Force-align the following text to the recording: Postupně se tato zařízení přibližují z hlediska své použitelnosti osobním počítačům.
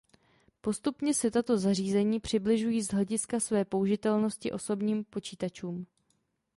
Postupně 0.61 1.13
se 1.13 1.31
tato 1.31 1.57
zařízení 1.57 2.19
přibližují 2.19 2.81
z 2.81 2.87
hlediska 2.87 3.39
své 3.39 3.65
použitelnosti 3.65 4.51
osobním 4.51 5.03
počítačům. 5.03 5.85